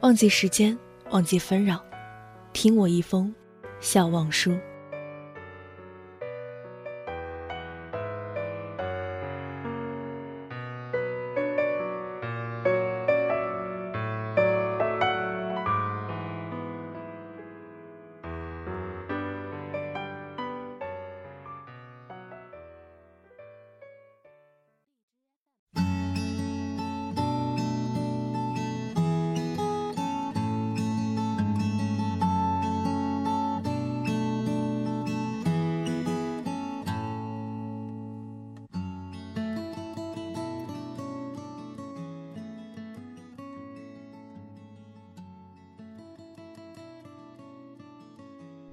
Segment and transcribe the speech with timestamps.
[0.00, 0.78] 忘记时间，
[1.10, 1.84] 忘记纷扰，
[2.52, 3.34] 听我一封
[3.80, 4.56] 笑忘书。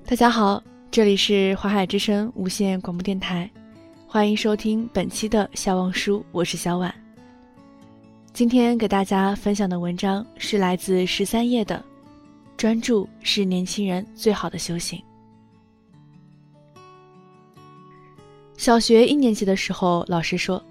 [0.08, 0.62] 大家好，
[0.92, 3.50] 这里是华海之声无线广播电台，
[4.08, 6.94] 欢迎收听本期的笑忘书，我是小婉。
[8.32, 11.84] 今天给大家分享的文章是来自十三页的，
[12.56, 15.02] 专注是年轻人最好的修行。
[18.58, 20.64] 小学一年级的时候，老师说，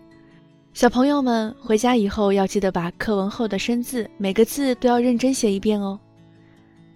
[0.74, 5.98] 小朋友们回家以后要记得把课文后的生字每个字都要认真写一遍哦。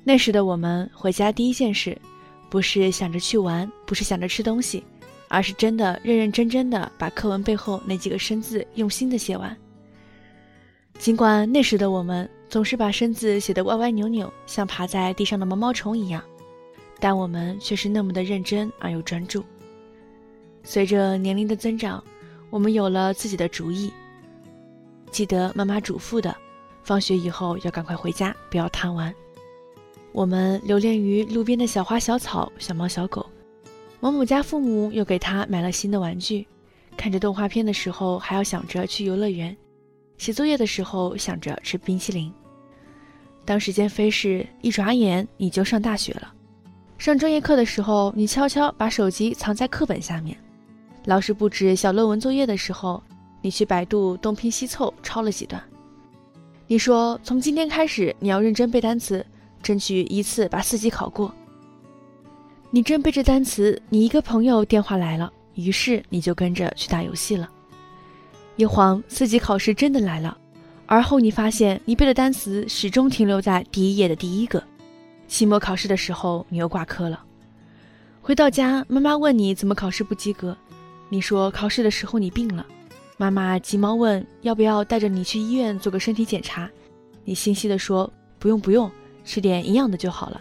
[0.05, 2.01] 那时的我们回家第一件事。
[2.51, 4.85] 不是想着去玩，不是想着吃东西，
[5.29, 9.57] 而是真的认认真真的把课文背后那几个生字用心的写完。
[10.99, 16.23] 尽管那时的我们总是把生字写得歪歪扭扭，像爬在地上的毛毛虫一样，
[16.99, 19.45] 但我们却是那么的认真而又专注。
[20.65, 22.03] 随着年龄的增长，
[22.51, 23.93] 我们有了自己的主意。
[25.11, 26.35] 记得妈妈嘱咐的，
[26.83, 29.15] 放学以后要赶快回家，不要贪玩。
[30.19, 33.25] 我们留恋于路边的小花小草、小猫小狗。
[34.01, 36.45] 某某家父母又给他买了新的玩具。
[36.97, 39.55] 看着动画片的时候，还要想着去游乐园；
[40.17, 42.33] 写作业的时候，想着吃冰淇淋。
[43.45, 46.35] 当时间飞逝，一眨眼你就上大学了。
[46.99, 50.37] 上专业课的时候，你悄悄把手机藏在课本下面。
[51.05, 53.01] 老师布置小论文作业的时候，
[53.41, 55.63] 你去百度东拼西凑抄了几段。
[56.67, 59.25] 你说从今天开始，你要认真背单词。
[59.63, 61.35] 争取一次把四级考过。
[62.71, 67.49] 你正背着单词，你一个朋友电话来了，于是你就跟着去打游戏了。
[68.57, 70.37] 一晃，四级考试真的来了，
[70.87, 74.63] 而后你发现你背的单词始终停留在第一页的第一个。
[75.27, 77.25] 期末考试的时候，你又挂科了。
[78.21, 80.57] 回到家，妈妈问你怎么考试不及格，
[81.09, 82.67] 你说考试的时候你病了。
[83.17, 86.69] 妈妈急忙问要不要带着你去医院做个身体检查，
[87.25, 88.91] 你心细的说不用不用。
[89.29, 90.41] 吃点营养的就好了。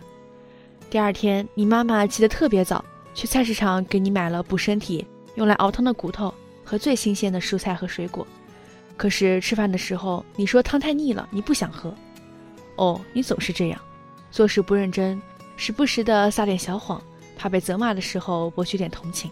[0.89, 2.83] 第二天，你妈妈起得特别早，
[3.13, 5.05] 去菜市场给你买了补身体、
[5.35, 6.33] 用来熬汤的骨头
[6.63, 8.25] 和最新鲜的蔬菜和水果。
[8.95, 11.93] 可是吃饭的时候，你说汤太腻了，你不想喝。
[12.77, 13.81] 哦，你总是这样，
[14.31, 15.21] 做事不认真，
[15.57, 17.01] 时不时的撒点小谎，
[17.35, 19.29] 怕被责骂的时候博取点同情。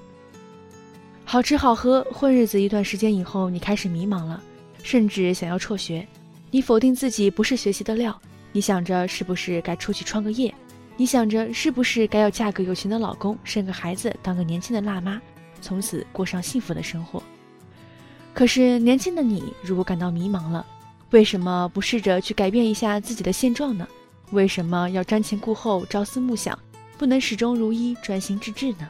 [1.24, 4.44] 好吃好喝混日子一段时间以后，你开始迷茫了，
[4.84, 6.06] 甚至想要辍学。
[6.52, 8.20] 你否定自己不是学习的料。
[8.56, 10.56] 你想着是不是该出去创个业？
[10.96, 15.22] 你想着是不是该要嫁个有钱的老公，生个孩子，当个年轻的辣妈，
[15.60, 17.22] 从此过上幸福的生活？
[18.34, 20.66] 可是年轻的你，如果感到迷茫了，
[21.10, 23.86] 为什么不试着去改变一下自己的现状呢？
[24.32, 26.58] 为什么要瞻前顾后、朝思暮想，
[26.98, 28.90] 不能始终如一、专心致志呢？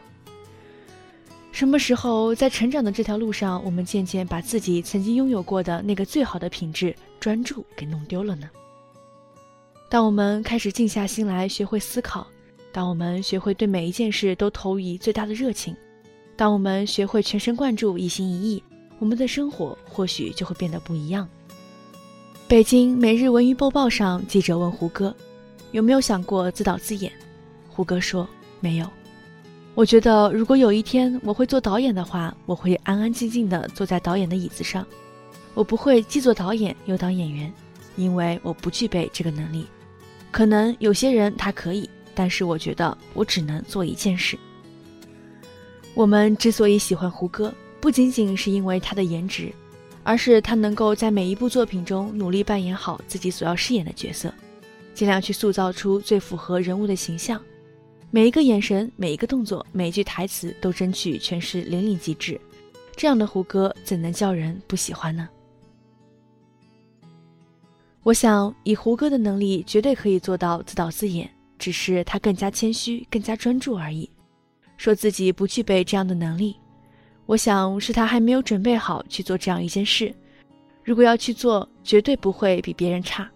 [1.51, 8.48] 什么时候在成长的这条路上，我们渐渐把自己曾经拥有过的那个最好的品质——专注，给弄丢了呢？
[9.95, 12.27] 当我们开始静下心来学会思考，
[12.74, 15.74] 当我们学会对每一件事都投以最大的热情，
[16.36, 18.62] 当我们学会全神贯注、一心一意，
[19.00, 21.25] 我们的生活或许就会变得不一样。
[22.45, 25.15] 北京每日文娱播报上，记者问胡歌
[25.71, 27.09] ：“有没有想过自导自演？”
[27.71, 28.27] 胡歌说
[28.59, 28.89] ：“没有。
[29.75, 34.86] 我觉得如果有一天我会做导演的话，我会安安静静地坐在导演的椅子上，
[35.53, 37.50] 我不会既做导演又当演员，
[37.95, 39.65] 因为我不具备这个能力。”
[40.36, 44.38] 可能有些人他可以，但是我觉得我只能做一件事。
[45.94, 49.50] 我们之所以喜欢胡歌，不仅仅是因为他的颜值，
[50.04, 54.30] 而是他能够在每一部作品中努力扮演好自己所要饰演的角色。
[54.94, 57.42] 尽量去塑造出最符合人物的形象。
[58.12, 62.38] 每一个眼神，每一个动作，每一句台词都争取诠释淋漓尽致。
[62.94, 65.30] 这样的胡歌怎能叫人不喜欢呢？
[68.06, 74.07] 我想，以胡歌的能力，绝对可以做到自导自演，只是他更加谦虚，更加专注而已。
[74.78, 76.56] 说自己不具备这样的能力，
[77.25, 80.13] 我想是他还没有准备好去做这样一件事。
[80.84, 83.28] 如果要去做，绝对不会比别人差。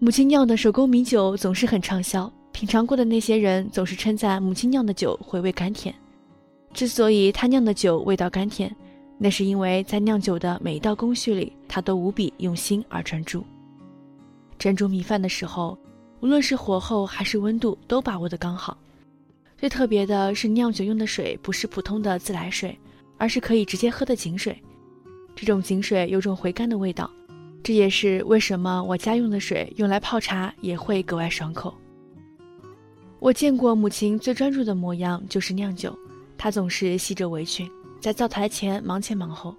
[0.00, 2.28] 母亲酿的手工米酒总是很畅销。
[2.50, 5.94] 品尝过的那些人总是称赞母亲酿的酒回味甘甜。
[6.74, 8.74] 之所以他酿的酒味道甘甜，
[9.18, 13.44] 那是因为在酿酒的每一道工序里，他都无比用心而专注。
[14.58, 15.76] 蒸煮米饭的时候，
[16.20, 18.78] 无论是火候还是温度，都把握得刚好。
[19.56, 22.78] 最特别的是，酿酒用的水不是普通的自来水，
[23.16, 24.56] 而是可以直接喝的井水。
[25.34, 27.10] 这种井水有种回甘的味道，
[27.62, 31.74] 这也是为什么我家用的水用来泡茶也会格外爽口。
[33.18, 35.96] 我见过母亲最专注的模样，就是酿酒。
[36.36, 37.68] 她总是系着围裙，
[38.00, 39.54] 在灶台前忙前忙后。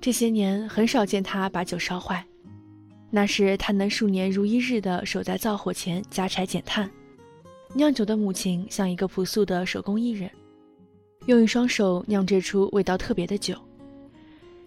[0.00, 2.24] 这些年很少见他把酒烧坏，
[3.10, 6.90] 那是他能数年如一日地守在灶火前加柴减炭。
[7.72, 10.30] 酿酒的母亲像一个朴素的手工艺人，
[11.26, 13.56] 用一双手酿制出味道特别的酒。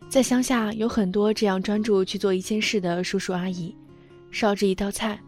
[0.10, 3.76] 在乡下有很多这样专注去做一件事的叔叔阿姨，
[4.32, 5.20] 烧制一道菜。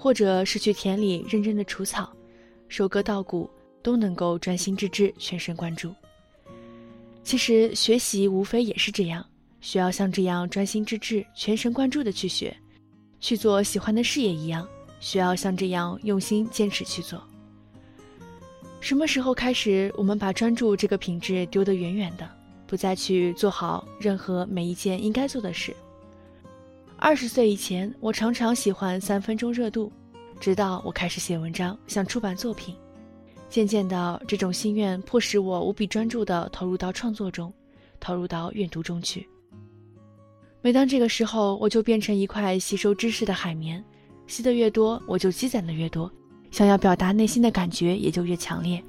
[0.00, 2.08] 或者是去田里认真的除草、
[2.68, 3.50] 收割稻谷，
[3.82, 5.92] 都能够专心致志、全神贯注。
[7.28, 9.22] 其实学习无非也是这样，
[9.60, 12.56] 需要像这样专心致志、全神贯注的去学，
[13.20, 14.66] 去做喜欢的事业一样，
[14.98, 17.22] 需要像这样用心坚持去做。
[18.80, 22.26] 什么时候开始，我们把专注这个品质丢得远远的，
[22.66, 25.76] 不再去做好任何每一件应该做的事？
[26.96, 29.92] 二十岁以前，我常常喜欢三分钟热度，
[30.40, 32.74] 直到我开始写文章，想出版作品。
[33.48, 37.52] 渐渐的，这种心愿迫使我无比专注地投入到创作中，
[37.98, 39.26] 投入到阅读中去。
[40.60, 43.82] 每当这个时候，我就变成一块吸收知识的海绵，
[44.26, 46.10] 吸得越多，我就积攒的越多，
[46.50, 48.82] 想要表达内心的感觉也就越强烈。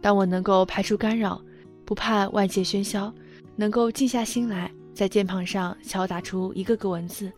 [0.00, 1.40] 当我能够排除干扰，
[1.84, 3.12] 不怕外界喧嚣，
[3.56, 4.70] 能够静下心来。
[4.94, 7.30] 在键盘上敲打出一个个文字，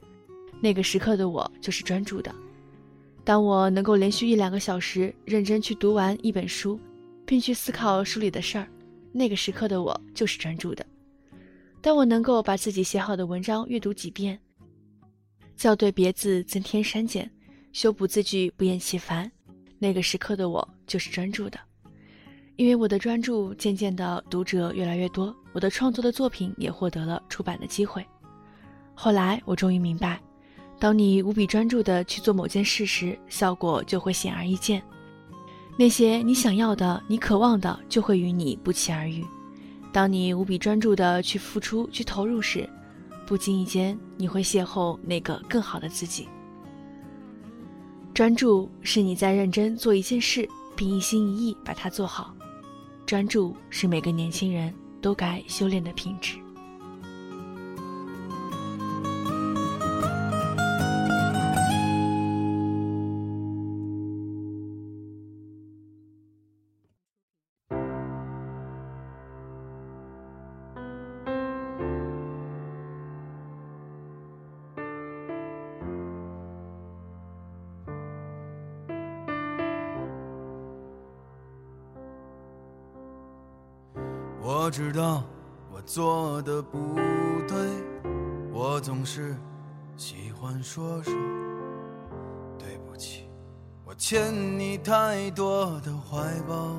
[0.61, 2.33] 那个时刻的我就是专注的。
[3.27, 6.79] 当我能够连续一两个小时认真去读完一本书，
[7.27, 8.69] 并去思考书里的事儿，
[9.11, 10.87] 那个时刻的我就是专注的。
[11.81, 14.39] 当我能够把自己写好的文章阅读几遍，
[15.57, 17.29] 校对别字，增添删减，
[17.73, 19.29] 修补字句，不厌其烦，
[19.81, 21.59] 那个时刻的我就是专注的。
[22.55, 28.07] 因为我的专注，渐渐的读者越来越多，我的创作的作品也获得了出版的机会。
[28.95, 30.23] 后来我终于明白，
[30.79, 34.83] 当你无比专注的去做某件事时，效果就会显而易见。
[35.79, 39.25] 那些你想要的、你渴望的，就会与你不期而遇。
[39.93, 42.69] 当你无比专注的去付出、去投入时，
[43.27, 46.29] 不经意间你会邂逅那个更好的自己。
[48.13, 52.35] 专注是你在认真做一件事，并一心一意把它做好。
[53.05, 56.39] 专注是每个年轻人都该修炼的品质。
[84.67, 85.23] 我知道
[85.73, 86.97] 我做的不
[87.47, 87.57] 对，
[88.53, 89.37] 我总是
[89.97, 91.13] 喜欢说说
[92.59, 93.29] 对不起，
[93.85, 96.19] 我欠你太多的怀
[96.49, 96.75] 抱，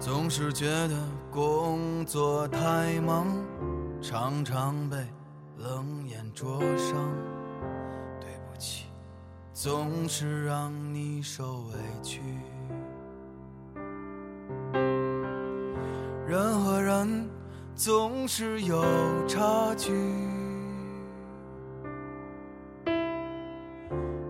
[0.00, 0.96] 总是觉得
[1.30, 3.26] 工作太忙，
[4.00, 4.96] 常常被
[5.58, 6.96] 冷眼灼伤，
[8.18, 8.86] 对不起，
[9.52, 12.22] 总是让你受委屈。
[17.84, 18.80] 总是有
[19.26, 19.92] 差距，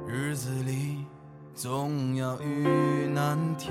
[0.06, 1.04] 日子里
[1.54, 3.68] 总要遇难题，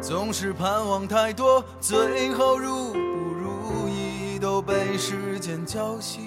[0.00, 6.20] 总是盼望太多，最后如不如意都被时间浇熄。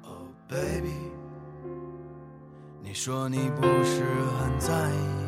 [0.00, 0.16] Oh
[0.48, 0.94] baby，
[2.82, 4.02] 你说你不是
[4.40, 5.23] 很在意。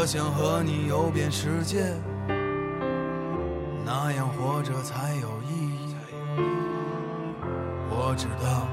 [0.00, 1.94] 我想和你游遍世界，
[3.84, 5.94] 那样活着才有意义。
[7.90, 8.66] 我知道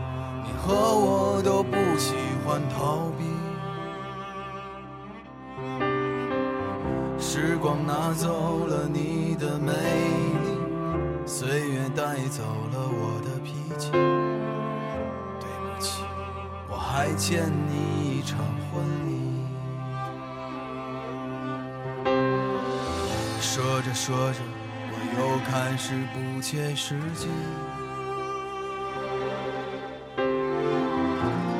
[0.45, 2.15] 你和我都不喜
[2.45, 3.25] 欢逃避。
[7.19, 10.47] 时光拿走了你的美丽，
[11.25, 12.41] 岁月带走
[12.71, 13.91] 了我的脾气。
[13.91, 16.03] 对不起，
[16.69, 18.39] 我还欠你一场
[18.71, 19.16] 婚礼。
[23.57, 24.39] 说着说着，
[24.91, 27.27] 我又开始不切实际。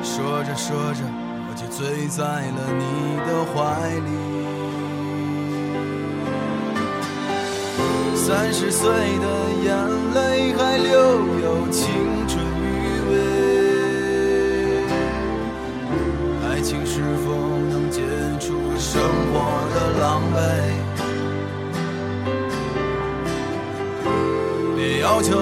[0.00, 1.02] 说着说着，
[1.50, 4.10] 我就醉在了你的怀里。
[8.14, 9.26] 三十岁的
[9.64, 9.74] 眼
[10.14, 10.94] 泪还留
[11.40, 12.07] 有情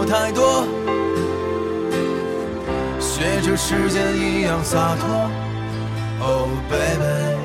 [0.08, 0.64] 太多，
[3.00, 5.30] 学着时间一样洒脱。
[6.20, 7.36] Oh baby，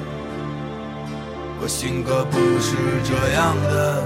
[1.59, 4.03] 我性格不是这样的。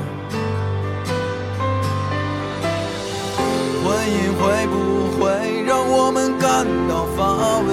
[3.83, 4.74] 婚姻会不
[5.19, 5.24] 会
[5.65, 7.69] 让我们感到乏味？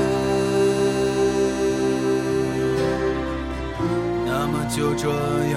[4.27, 5.09] 那么就这
[5.53, 5.57] 样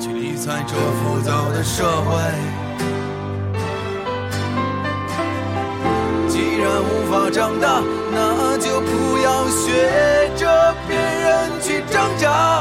[0.00, 2.12] 去理睬这浮躁的社会。
[7.16, 7.82] 法长大，
[8.12, 12.55] 那就不要学着别人去挣扎。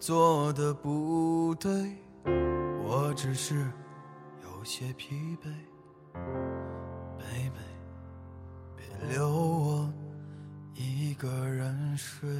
[0.00, 1.70] 做的不对，
[2.24, 3.70] 我只是
[4.42, 5.52] 有些疲惫。
[7.18, 7.60] baby，
[8.74, 9.92] 别留我
[10.74, 12.30] 一个人睡。